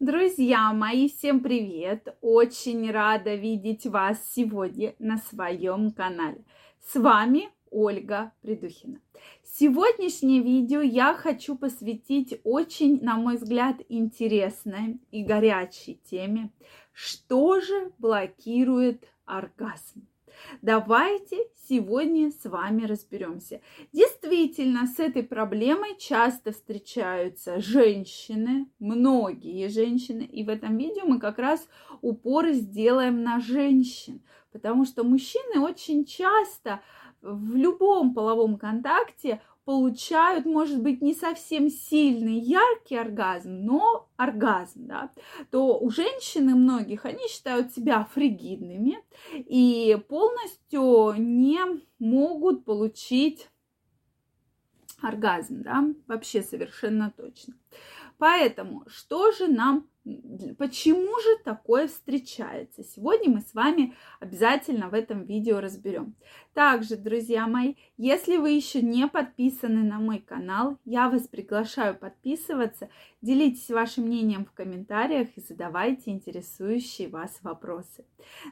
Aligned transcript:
Друзья 0.00 0.72
мои, 0.72 1.08
всем 1.08 1.40
привет! 1.40 2.16
Очень 2.20 2.88
рада 2.88 3.34
видеть 3.34 3.84
вас 3.84 4.16
сегодня 4.32 4.94
на 5.00 5.16
своем 5.16 5.90
канале. 5.90 6.44
С 6.86 6.94
вами 6.94 7.48
Ольга 7.68 8.30
Придухина. 8.40 9.00
Сегодняшнее 9.42 10.40
видео 10.40 10.82
я 10.82 11.14
хочу 11.14 11.56
посвятить 11.56 12.40
очень, 12.44 13.02
на 13.02 13.16
мой 13.16 13.38
взгляд, 13.38 13.78
интересной 13.88 15.00
и 15.10 15.24
горячей 15.24 16.00
теме. 16.08 16.52
Что 16.92 17.60
же 17.60 17.90
блокирует 17.98 19.08
оргазм? 19.24 20.06
Давайте 20.62 21.36
сегодня 21.68 22.30
с 22.30 22.44
вами 22.44 22.84
разберемся. 22.84 23.60
Действительно, 23.92 24.86
с 24.86 24.98
этой 24.98 25.22
проблемой 25.22 25.96
часто 25.98 26.52
встречаются 26.52 27.60
женщины, 27.60 28.70
многие 28.78 29.68
женщины, 29.68 30.22
и 30.22 30.44
в 30.44 30.48
этом 30.48 30.76
видео 30.76 31.06
мы 31.06 31.18
как 31.18 31.38
раз 31.38 31.68
упор 32.00 32.48
сделаем 32.48 33.22
на 33.22 33.40
женщин, 33.40 34.22
потому 34.52 34.84
что 34.84 35.04
мужчины 35.04 35.60
очень 35.60 36.04
часто 36.04 36.80
в 37.20 37.54
любом 37.56 38.14
половом 38.14 38.58
контакте 38.58 39.40
получают, 39.68 40.46
может 40.46 40.80
быть, 40.80 41.02
не 41.02 41.12
совсем 41.12 41.68
сильный, 41.68 42.38
яркий 42.38 42.96
оргазм, 42.96 43.66
но 43.66 44.08
оргазм, 44.16 44.86
да, 44.86 45.10
то 45.50 45.78
у 45.78 45.90
женщины 45.90 46.54
многих, 46.54 47.04
они 47.04 47.28
считают 47.28 47.70
себя 47.74 48.08
фригидными 48.14 48.98
и 49.34 49.98
полностью 50.08 51.12
не 51.18 51.60
могут 51.98 52.64
получить 52.64 53.50
оргазм, 55.02 55.62
да, 55.62 55.84
вообще 56.06 56.40
совершенно 56.40 57.12
точно. 57.14 57.52
Поэтому, 58.18 58.84
что 58.88 59.32
же 59.32 59.48
нам 59.48 59.88
Почему 60.56 61.18
же 61.20 61.38
такое 61.44 61.86
встречается? 61.86 62.82
Сегодня 62.82 63.30
мы 63.30 63.40
с 63.42 63.52
вами 63.52 63.94
обязательно 64.20 64.88
в 64.88 64.94
этом 64.94 65.24
видео 65.24 65.60
разберем. 65.60 66.14
Также, 66.54 66.96
друзья 66.96 67.46
мои, 67.46 67.74
если 67.98 68.36
вы 68.36 68.50
еще 68.50 68.80
не 68.80 69.06
подписаны 69.06 69.82
на 69.82 69.98
мой 69.98 70.18
канал, 70.18 70.78
я 70.84 71.10
вас 71.10 71.28
приглашаю 71.28 71.94
подписываться, 71.94 72.88
делитесь 73.20 73.68
вашим 73.68 74.04
мнением 74.04 74.46
в 74.46 74.52
комментариях 74.52 75.28
и 75.36 75.42
задавайте 75.42 76.10
интересующие 76.10 77.08
вас 77.08 77.38
вопросы. 77.42 78.06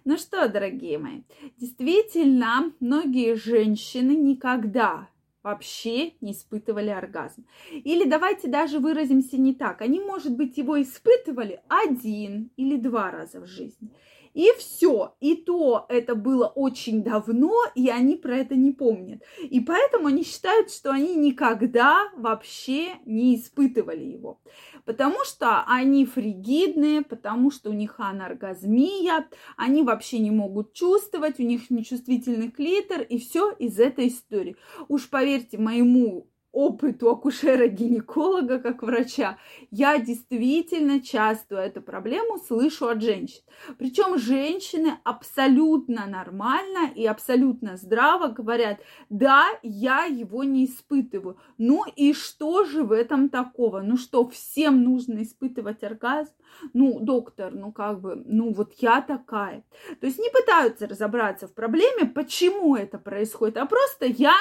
Ну 0.05 0.19
что, 0.19 0.49
дорогие 0.49 0.99
мои, 0.99 1.23
действительно, 1.57 2.73
многие 2.81 3.35
женщины 3.35 4.12
никогда 4.12 5.09
вообще 5.47 6.15
не 6.21 6.33
испытывали 6.33 6.91
оргазм. 6.91 7.47
Или 7.71 8.05
давайте 8.05 8.49
даже 8.49 8.81
выразимся 8.81 9.37
не 9.39 9.55
так. 9.55 9.81
Они, 9.81 10.01
может 10.01 10.37
быть, 10.37 10.59
его 10.59 10.81
испытывали 10.83 11.61
один 11.69 12.51
или 12.57 12.77
два 12.77 13.13
раза 13.13 13.41
в 13.41 13.47
жизни. 13.47 13.91
И 14.37 14.53
все. 14.59 15.15
И 15.21 15.35
то 15.35 15.87
это 15.89 16.15
было 16.15 16.47
очень 16.47 17.03
давно, 17.03 17.55
и 17.75 17.89
они 17.89 18.17
про 18.17 18.37
это 18.37 18.55
не 18.55 18.71
помнят. 18.71 19.23
И 19.41 19.61
поэтому 19.61 20.09
они 20.09 20.25
считают, 20.25 20.71
что 20.71 20.91
они 20.91 21.15
никогда 21.15 22.11
вообще 22.15 22.97
не 23.07 23.37
испытывали 23.37 24.05
его. 24.05 24.39
Потому 24.85 25.25
что 25.25 25.65
они 25.67 26.05
фригидные, 26.05 27.01
потому 27.01 27.51
что 27.51 27.71
у 27.71 27.73
них 27.73 27.95
аноргазмия, 27.97 29.27
они 29.57 29.83
вообще 29.83 30.19
не 30.19 30.31
могут 30.31 30.75
чувствовать, 30.75 31.41
у 31.41 31.43
них 31.43 31.71
нечувствительный 31.71 32.51
клитор, 32.51 33.01
и 33.01 33.19
все 33.19 33.53
из 33.53 33.81
этой 33.81 34.09
истории. 34.09 34.57
Уж 34.89 35.09
поверьте 35.09 35.36
моему 35.55 36.27
опыту 36.56 37.11
акушера-гинеколога 37.11 38.59
как 38.59 38.83
врача, 38.83 39.37
я 39.70 39.98
действительно 39.98 41.03
часто 41.03 41.56
эту 41.56 41.83
проблему 41.83 42.39
слышу 42.39 42.89
от 42.89 43.03
женщин. 43.03 43.43
Причем 43.78 44.17
женщины 44.17 44.95
абсолютно 45.05 46.06
нормально 46.06 46.91
и 46.95 47.05
абсолютно 47.05 47.77
здраво 47.77 48.28
говорят, 48.28 48.78
да, 49.11 49.44
я 49.62 50.06
его 50.06 50.44
не 50.44 50.65
испытываю. 50.65 51.38
Ну 51.59 51.84
и 51.94 52.15
что 52.15 52.65
же 52.65 52.84
в 52.84 52.93
этом 52.93 53.28
такого? 53.28 53.82
Ну 53.82 53.99
что, 53.99 54.27
всем 54.27 54.82
нужно 54.82 55.22
испытывать 55.25 55.84
оргазм? 55.84 56.32
Ну, 56.72 57.00
доктор, 57.00 57.53
ну 57.53 57.71
как 57.71 58.00
бы, 58.00 58.22
ну 58.25 58.55
вот 58.55 58.72
я 58.78 59.03
такая. 59.03 59.62
То 60.00 60.06
есть 60.06 60.19
не 60.19 60.31
пытаются 60.31 60.87
разобраться 60.87 61.49
в 61.49 61.55
проблеме, 61.55 62.06
почему 62.06 62.77
это 62.77 62.99
происходит, 62.99 63.59
а 63.59 63.66
просто 63.66 64.06
я 64.06 64.32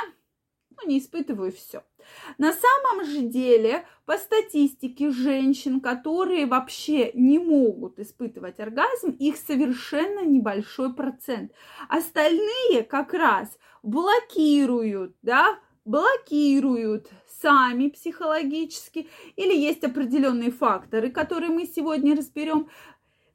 ну, 0.81 0.89
не 0.89 0.99
испытываю 0.99 1.51
все. 1.51 1.83
На 2.37 2.53
самом 2.53 3.05
же 3.05 3.21
деле, 3.21 3.85
по 4.05 4.17
статистике 4.17 5.11
женщин, 5.11 5.79
которые 5.79 6.45
вообще 6.45 7.11
не 7.13 7.39
могут 7.39 7.99
испытывать 7.99 8.59
оргазм, 8.59 9.11
их 9.11 9.37
совершенно 9.37 10.23
небольшой 10.23 10.93
процент. 10.93 11.51
Остальные 11.89 12.83
как 12.83 13.13
раз 13.13 13.57
блокируют, 13.83 15.15
да, 15.21 15.59
блокируют 15.85 17.09
сами 17.41 17.89
психологически, 17.89 19.07
или 19.35 19.55
есть 19.55 19.83
определенные 19.83 20.51
факторы, 20.51 21.11
которые 21.11 21.51
мы 21.51 21.65
сегодня 21.65 22.15
разберем, 22.15 22.69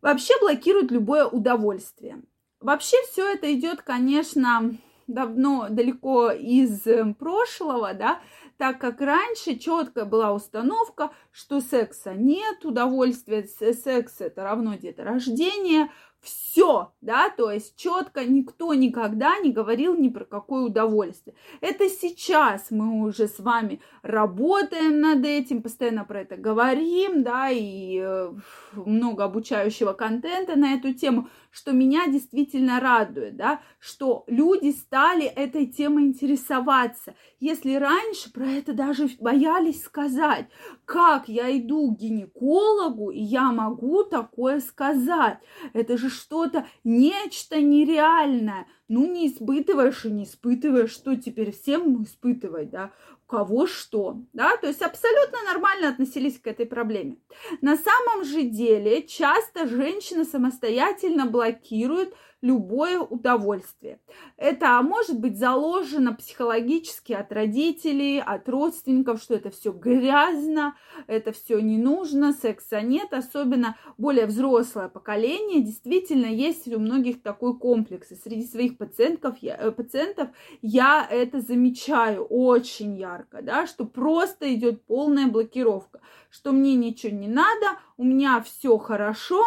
вообще 0.02 0.34
блокируют 0.40 0.90
любое 0.90 1.26
удовольствие. 1.26 2.22
Вообще 2.60 2.96
все 3.10 3.32
это 3.32 3.52
идет, 3.54 3.82
конечно, 3.82 4.76
давно, 5.12 5.69
далеко 5.71 6.31
из 6.31 6.87
э, 6.87 7.15
прошлого, 7.15 7.94
да, 7.94 8.21
так 8.56 8.78
как 8.78 9.00
раньше 9.00 9.56
четкая 9.56 10.04
была 10.04 10.32
установка, 10.32 11.10
что 11.32 11.60
секса 11.60 12.15
нет, 12.15 12.65
удовольствие 12.65 13.44
секса 13.44 14.25
это 14.25 14.44
равно 14.44 14.75
деторождение, 14.75 15.88
все, 16.21 16.93
да, 17.00 17.31
то 17.31 17.50
есть 17.50 17.76
четко 17.76 18.25
никто 18.25 18.75
никогда 18.75 19.38
не 19.38 19.53
говорил 19.53 19.97
ни 19.97 20.09
про 20.09 20.25
какое 20.25 20.65
удовольствие. 20.65 21.34
Это 21.62 21.88
сейчас 21.88 22.71
мы 22.71 23.03
уже 23.03 23.27
с 23.27 23.38
вами 23.38 23.81
работаем 24.03 25.00
над 25.00 25.25
этим, 25.25 25.62
постоянно 25.62 26.04
про 26.04 26.21
это 26.21 26.37
говорим, 26.37 27.22
да, 27.22 27.48
и 27.48 27.98
э, 27.98 28.32
много 28.75 29.25
обучающего 29.25 29.94
контента 29.94 30.56
на 30.56 30.75
эту 30.75 30.92
тему, 30.92 31.28
что 31.50 31.72
меня 31.72 32.06
действительно 32.06 32.80
радует, 32.80 33.36
да, 33.36 33.60
что 33.78 34.24
люди 34.26 34.70
стали 34.70 35.24
этой 35.24 35.66
темой 35.66 36.04
интересоваться. 36.04 37.14
Если 37.40 37.74
раньше 37.74 38.32
про 38.32 38.46
это 38.46 38.72
даже 38.72 39.08
боялись 39.18 39.82
сказать, 39.82 40.46
как 40.84 41.28
я 41.28 41.56
иду 41.56 41.92
к 41.92 41.98
гинекологу, 41.98 43.10
и 43.10 43.20
я 43.20 43.52
могу 43.52 44.04
такое 44.04 44.60
сказать, 44.60 45.38
это 45.72 45.98
же 45.98 46.08
что-то, 46.08 46.66
нечто 46.84 47.60
нереальное. 47.60 48.66
Ну, 48.92 49.06
не 49.06 49.28
испытываешь 49.28 50.04
и 50.04 50.10
не 50.10 50.24
испытываешь, 50.24 50.90
что 50.90 51.14
теперь 51.14 51.52
всем 51.52 52.02
испытывать, 52.02 52.70
да? 52.70 52.90
У 53.24 53.30
кого 53.30 53.68
что, 53.68 54.18
да? 54.32 54.56
То 54.56 54.66
есть 54.66 54.82
абсолютно 54.82 55.38
нормально 55.44 55.90
относились 55.90 56.40
к 56.40 56.48
этой 56.48 56.66
проблеме. 56.66 57.18
На 57.60 57.76
самом 57.76 58.24
же 58.24 58.42
деле 58.42 59.04
часто 59.04 59.68
женщина 59.68 60.24
самостоятельно 60.24 61.26
блокирует 61.26 62.12
любое 62.42 62.98
удовольствие. 62.98 64.00
Это 64.36 64.80
может 64.82 65.18
быть 65.18 65.38
заложено 65.38 66.14
психологически 66.14 67.12
от 67.12 67.32
родителей, 67.32 68.20
от 68.20 68.48
родственников, 68.48 69.20
что 69.20 69.34
это 69.34 69.50
все 69.50 69.72
грязно, 69.72 70.76
это 71.06 71.32
все 71.32 71.60
не 71.60 71.76
нужно, 71.76 72.32
секса 72.32 72.80
нет, 72.80 73.12
особенно 73.12 73.76
более 73.98 74.26
взрослое 74.26 74.88
поколение. 74.88 75.62
Действительно, 75.62 76.26
есть 76.26 76.66
у 76.68 76.78
многих 76.78 77.22
такой 77.22 77.58
комплекс. 77.58 78.10
И 78.10 78.16
среди 78.16 78.46
своих 78.46 78.78
пациентов 78.78 79.36
я, 79.40 79.56
э, 79.56 79.70
пациентов 79.70 80.28
я 80.62 81.06
это 81.10 81.40
замечаю 81.40 82.24
очень 82.24 82.96
ярко, 82.96 83.42
да, 83.42 83.66
что 83.66 83.84
просто 83.84 84.52
идет 84.54 84.82
полная 84.84 85.26
блокировка, 85.26 86.00
что 86.30 86.52
мне 86.52 86.74
ничего 86.74 87.12
не 87.12 87.28
надо, 87.28 87.78
у 87.96 88.04
меня 88.04 88.41
все 88.42 88.78
хорошо, 88.78 89.44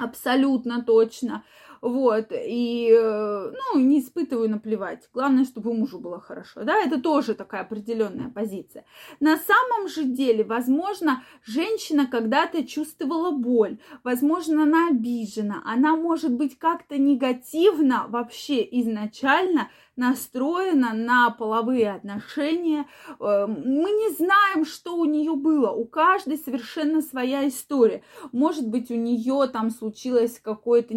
абсолютно 0.00 0.82
точно. 0.82 1.44
Вот, 1.80 2.26
и, 2.30 2.90
э, 2.92 3.52
ну, 3.52 3.80
не 3.80 4.00
испытываю 4.00 4.50
наплевать. 4.50 5.08
Главное, 5.14 5.44
чтобы 5.44 5.72
мужу 5.72 5.98
было 5.98 6.20
хорошо, 6.20 6.62
да, 6.64 6.76
это 6.76 7.00
тоже 7.00 7.34
такая 7.34 7.62
определенная 7.62 8.28
позиция. 8.28 8.84
На 9.18 9.38
самом 9.38 9.88
же 9.88 10.04
деле, 10.04 10.44
возможно, 10.44 11.22
женщина 11.42 12.06
когда-то 12.06 12.66
чувствовала 12.66 13.30
боль, 13.30 13.78
возможно, 14.04 14.64
она 14.64 14.88
обижена, 14.88 15.62
она 15.64 15.96
может 15.96 16.32
быть 16.32 16.58
как-то 16.58 16.98
негативно 16.98 18.06
вообще 18.08 18.62
изначально 18.80 19.70
настроена 20.00 20.92
на 20.94 21.30
половые 21.30 21.92
отношения. 21.92 22.86
Эм, 23.20 23.62
мы 23.64 23.90
не 23.90 24.14
знаем, 24.14 24.64
что 24.64 24.96
у 24.96 25.04
нее 25.04 25.34
было. 25.36 25.70
У 25.70 25.84
каждой 25.84 26.38
совершенно 26.38 27.02
своя 27.02 27.46
история. 27.46 28.02
Может 28.32 28.66
быть, 28.66 28.90
у 28.90 28.96
нее 28.96 29.46
там 29.52 29.70
случилось 29.70 30.40
какое-то 30.42 30.94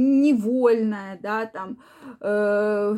невольное, 0.00 1.18
да, 1.22 1.46
там, 1.46 1.78
э, 2.20 2.96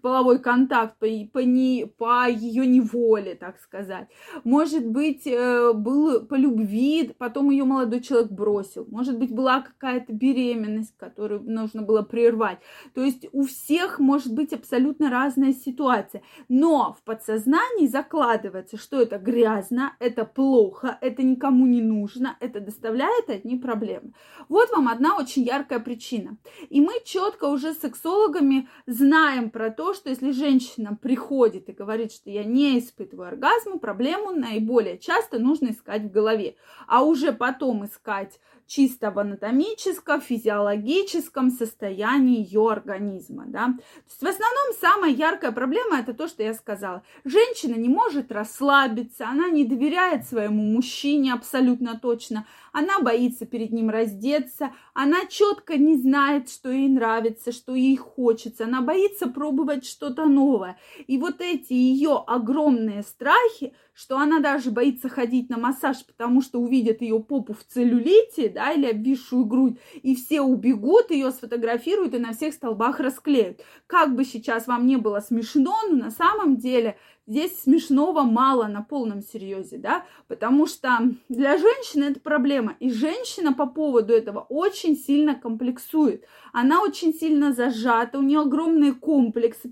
половой 0.00 0.38
контакт 0.38 0.98
по, 0.98 1.06
по, 1.32 1.38
не, 1.38 1.86
по 1.98 2.28
ее 2.28 2.66
неволе, 2.66 3.34
так 3.34 3.58
сказать. 3.58 4.08
Может 4.44 4.86
быть, 4.86 5.26
э, 5.26 5.72
был 5.72 6.24
по 6.26 6.34
любви, 6.34 7.14
потом 7.18 7.50
ее 7.50 7.64
молодой 7.64 8.00
человек 8.00 8.30
бросил. 8.30 8.86
Может 8.90 9.18
быть, 9.18 9.32
была 9.32 9.60
какая-то 9.60 10.12
беременность, 10.12 10.96
которую 10.96 11.42
нужно 11.42 11.82
было 11.82 12.02
прервать. 12.02 12.58
То 12.94 13.02
есть 13.02 13.26
у 13.32 13.44
всех 13.44 13.98
может 13.98 14.34
быть 14.34 14.52
абсолютно 14.52 15.10
разная 15.10 15.52
ситуация. 15.52 16.22
Но 16.48 16.96
в 16.98 17.04
подсознании 17.04 17.86
закладывается, 17.86 18.76
что 18.76 19.00
это 19.00 19.18
грязно, 19.18 19.94
это 19.98 20.24
плохо, 20.24 20.98
это 21.00 21.22
никому 21.22 21.66
не 21.66 21.82
нужно, 21.82 22.36
это 22.40 22.60
доставляет 22.60 23.28
одни 23.28 23.58
проблемы. 23.58 24.12
Вот 24.48 24.70
вам 24.70 24.88
одна 24.88 25.16
очень 25.16 25.42
яркая 25.42 25.80
причина. 25.80 26.36
И 26.68 26.80
мы 26.80 26.94
четко 27.04 27.44
уже 27.46 27.74
с 27.74 27.80
сексологами 27.80 28.68
знаем 28.86 29.50
про 29.50 29.70
то, 29.70 29.89
что 29.94 30.10
если 30.10 30.30
женщина 30.30 30.98
приходит 31.00 31.68
и 31.68 31.72
говорит, 31.72 32.12
что 32.12 32.30
я 32.30 32.44
не 32.44 32.78
испытываю 32.78 33.28
оргазма, 33.28 33.78
проблему 33.78 34.32
наиболее 34.32 34.98
часто 34.98 35.38
нужно 35.38 35.70
искать 35.70 36.02
в 36.02 36.10
голове, 36.10 36.56
а 36.86 37.02
уже 37.02 37.32
потом 37.32 37.84
искать 37.84 38.38
чисто 38.70 39.10
в 39.10 39.18
анатомическом, 39.18 40.20
физиологическом 40.20 41.50
состоянии 41.50 42.40
ее 42.40 42.70
организма. 42.70 43.44
Да? 43.48 43.66
То 43.66 43.82
есть 44.06 44.22
в 44.22 44.26
основном 44.26 44.74
самая 44.80 45.10
яркая 45.10 45.50
проблема 45.50 45.98
это 45.98 46.14
то, 46.14 46.28
что 46.28 46.44
я 46.44 46.54
сказала. 46.54 47.02
Женщина 47.24 47.74
не 47.74 47.88
может 47.88 48.30
расслабиться, 48.30 49.28
она 49.28 49.48
не 49.48 49.64
доверяет 49.64 50.24
своему 50.24 50.62
мужчине 50.62 51.32
абсолютно 51.32 51.98
точно, 51.98 52.46
она 52.72 53.00
боится 53.00 53.44
перед 53.44 53.72
ним 53.72 53.90
раздеться, 53.90 54.72
она 54.94 55.26
четко 55.28 55.76
не 55.76 55.96
знает, 55.96 56.48
что 56.48 56.70
ей 56.70 56.88
нравится, 56.88 57.50
что 57.50 57.74
ей 57.74 57.96
хочется, 57.96 58.64
она 58.64 58.82
боится 58.82 59.26
пробовать 59.26 59.79
что-то 59.84 60.26
новое. 60.26 60.78
И 61.06 61.18
вот 61.18 61.40
эти 61.40 61.72
ее 61.72 62.22
огромные 62.26 63.02
страхи, 63.02 63.74
что 64.00 64.16
она 64.16 64.40
даже 64.40 64.70
боится 64.70 65.10
ходить 65.10 65.50
на 65.50 65.58
массаж, 65.58 66.06
потому 66.06 66.40
что 66.40 66.58
увидят 66.58 67.02
ее 67.02 67.20
попу 67.20 67.52
в 67.52 67.62
целлюлите, 67.64 68.48
да, 68.48 68.72
или 68.72 68.86
обвисшую 68.86 69.44
грудь, 69.44 69.78
и 69.92 70.16
все 70.16 70.40
убегут, 70.40 71.10
ее 71.10 71.30
сфотографируют 71.30 72.14
и 72.14 72.18
на 72.18 72.32
всех 72.32 72.54
столбах 72.54 72.98
расклеют. 72.98 73.60
Как 73.86 74.14
бы 74.14 74.24
сейчас 74.24 74.66
вам 74.66 74.86
не 74.86 74.96
было 74.96 75.20
смешно, 75.20 75.76
но 75.90 75.96
на 75.96 76.10
самом 76.10 76.56
деле 76.56 76.96
здесь 77.26 77.60
смешного 77.60 78.22
мало 78.22 78.68
на 78.68 78.80
полном 78.80 79.20
серьезе, 79.20 79.76
да, 79.76 80.06
потому 80.28 80.66
что 80.66 80.88
для 81.28 81.58
женщины 81.58 82.04
это 82.04 82.20
проблема, 82.20 82.76
и 82.80 82.90
женщина 82.90 83.52
по 83.52 83.66
поводу 83.66 84.14
этого 84.14 84.46
очень 84.48 84.96
сильно 84.96 85.34
комплексует, 85.34 86.24
она 86.54 86.80
очень 86.82 87.12
сильно 87.12 87.52
зажата, 87.52 88.18
у 88.18 88.22
нее 88.22 88.40
огромные 88.40 88.94
комплексы, 88.94 89.70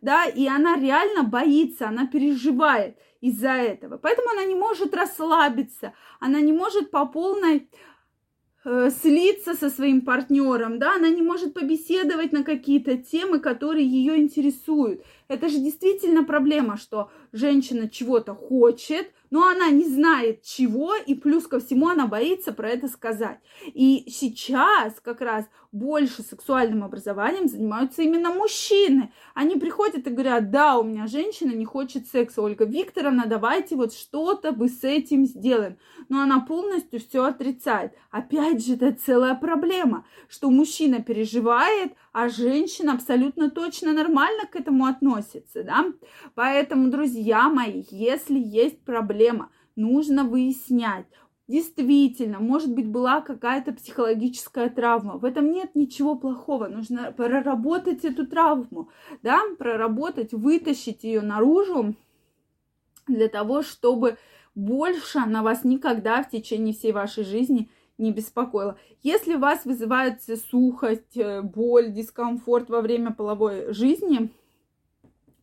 да, 0.00 0.26
и 0.26 0.46
она 0.46 0.76
реально 0.76 1.24
боится, 1.24 1.88
она 1.88 2.06
переживает 2.06 2.96
из-за 3.24 3.52
этого, 3.52 3.96
поэтому 3.96 4.28
она 4.32 4.44
не 4.44 4.54
может 4.54 4.94
расслабиться, 4.94 5.94
она 6.20 6.40
не 6.40 6.52
может 6.52 6.90
по 6.90 7.06
полной 7.06 7.70
э, 8.66 8.90
слиться 8.90 9.54
со 9.54 9.70
своим 9.70 10.02
партнером, 10.02 10.78
да, 10.78 10.96
она 10.96 11.08
не 11.08 11.22
может 11.22 11.54
побеседовать 11.54 12.32
на 12.32 12.44
какие-то 12.44 12.98
темы, 12.98 13.38
которые 13.38 13.86
ее 13.86 14.18
интересуют. 14.18 15.02
Это 15.28 15.48
же 15.48 15.58
действительно 15.58 16.24
проблема, 16.24 16.76
что 16.76 17.10
женщина 17.32 17.88
чего-то 17.88 18.34
хочет, 18.34 19.12
но 19.30 19.48
она 19.48 19.70
не 19.70 19.84
знает 19.84 20.42
чего, 20.42 20.94
и 20.94 21.14
плюс 21.14 21.46
ко 21.46 21.58
всему 21.58 21.88
она 21.88 22.06
боится 22.06 22.52
про 22.52 22.68
это 22.68 22.88
сказать. 22.88 23.40
И 23.66 24.04
сейчас 24.08 25.00
как 25.00 25.20
раз 25.20 25.46
больше 25.72 26.22
сексуальным 26.22 26.84
образованием 26.84 27.48
занимаются 27.48 28.02
именно 28.02 28.32
мужчины. 28.32 29.12
Они 29.34 29.56
приходят 29.56 30.06
и 30.06 30.10
говорят, 30.10 30.52
да, 30.52 30.78
у 30.78 30.84
меня 30.84 31.08
женщина 31.08 31.50
не 31.50 31.64
хочет 31.64 32.06
секса, 32.06 32.42
Ольга 32.42 32.64
Викторовна, 32.64 33.24
давайте 33.26 33.74
вот 33.74 33.92
что-то 33.92 34.52
бы 34.52 34.68
с 34.68 34.84
этим 34.84 35.26
сделаем. 35.26 35.78
Но 36.08 36.20
она 36.20 36.38
полностью 36.38 37.00
все 37.00 37.24
отрицает. 37.24 37.92
Опять 38.12 38.64
же, 38.64 38.74
это 38.74 38.92
целая 38.92 39.34
проблема, 39.34 40.06
что 40.28 40.48
мужчина 40.48 41.02
переживает, 41.02 41.94
а 42.12 42.28
женщина 42.28 42.92
абсолютно 42.92 43.50
точно 43.50 43.92
нормально 43.92 44.46
к 44.46 44.54
этому 44.54 44.86
относится, 44.86 45.13
да. 45.64 45.92
Поэтому, 46.34 46.90
друзья 46.90 47.48
мои, 47.48 47.84
если 47.90 48.38
есть 48.38 48.80
проблема, 48.84 49.50
нужно 49.76 50.24
выяснять, 50.24 51.06
Действительно, 51.46 52.38
может 52.40 52.72
быть, 52.72 52.88
была 52.88 53.20
какая-то 53.20 53.74
психологическая 53.74 54.70
травма. 54.70 55.18
В 55.18 55.26
этом 55.26 55.52
нет 55.52 55.74
ничего 55.74 56.14
плохого. 56.14 56.68
Нужно 56.68 57.12
проработать 57.12 58.02
эту 58.06 58.26
травму, 58.26 58.88
да, 59.22 59.42
проработать, 59.58 60.32
вытащить 60.32 61.04
ее 61.04 61.20
наружу 61.20 61.94
для 63.06 63.28
того, 63.28 63.62
чтобы 63.62 64.16
больше 64.54 65.18
она 65.18 65.42
вас 65.42 65.64
никогда 65.64 66.22
в 66.22 66.30
течение 66.30 66.72
всей 66.72 66.92
вашей 66.92 67.24
жизни 67.24 67.68
не 67.98 68.10
беспокоила. 68.10 68.78
Если 69.02 69.34
вас 69.34 69.66
вызывает 69.66 70.22
сухость, 70.50 71.16
э, 71.16 71.42
боль, 71.42 71.92
дискомфорт 71.92 72.70
во 72.70 72.80
время 72.80 73.12
половой 73.12 73.74
жизни, 73.74 74.30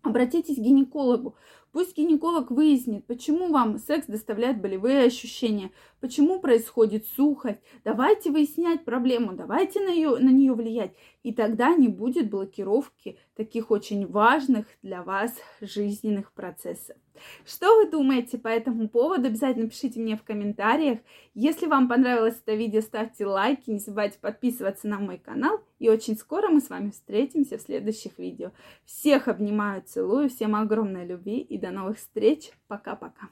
обратитесь 0.04 0.58
к 0.58 0.60
гинекологу. 0.60 1.36
Пусть 1.72 1.96
гинеколог 1.96 2.52
выяснит, 2.52 3.06
почему 3.06 3.50
вам 3.50 3.78
секс 3.78 4.06
доставляет 4.06 4.60
болевые 4.60 5.06
ощущения, 5.06 5.72
почему 6.02 6.42
происходит 6.42 7.06
сухость. 7.16 7.60
Давайте 7.86 8.30
выяснять 8.30 8.84
проблему, 8.84 9.34
давайте 9.34 9.80
на, 9.80 9.90
ее, 9.90 10.18
на 10.18 10.30
нее 10.32 10.54
влиять. 10.54 10.92
И 11.24 11.34
тогда 11.34 11.74
не 11.74 11.88
будет 11.88 12.30
блокировки 12.30 13.18
таких 13.36 13.72
очень 13.72 14.06
важных 14.06 14.66
для 14.82 15.02
вас 15.02 15.34
жизненных 15.62 16.34
процессов. 16.34 16.98
Что 17.46 17.78
вы 17.78 17.90
думаете 17.90 18.38
по 18.38 18.50
этому 18.50 18.90
поводу? 18.90 19.28
Обязательно 19.28 19.70
пишите 19.70 20.02
мне 20.02 20.18
в 20.18 20.24
комментариях. 20.24 21.00
Если 21.34 21.68
вам 21.68 21.88
понравилось 21.88 22.42
это 22.44 22.54
видео, 22.54 22.82
ставьте 22.82 23.26
лайки, 23.26 23.70
не 23.70 23.80
забывайте 23.80 24.20
подписываться 24.20 24.90
на 24.90 25.00
мой 25.00 25.20
канал. 25.20 25.62
И 25.82 25.90
очень 25.90 26.16
скоро 26.16 26.50
мы 26.50 26.62
с 26.62 26.70
вами 26.70 26.92
встретимся 26.92 27.58
в 27.58 27.62
следующих 27.62 28.20
видео. 28.20 28.52
Всех 28.86 29.28
обнимаю, 29.28 29.82
целую, 29.82 30.30
всем 30.30 30.56
огромной 30.56 31.08
любви 31.08 31.40
и 31.40 31.58
до 31.58 31.72
новых 31.72 31.98
встреч. 31.98 32.52
Пока-пока. 32.68 33.30